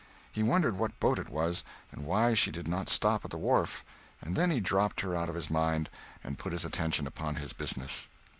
[0.31, 4.35] He wondered what boat it was, and why she did not stop at the wharf—and
[4.35, 5.91] then he dropped her out of his mind
[6.23, 8.07] and put his attention upon his business.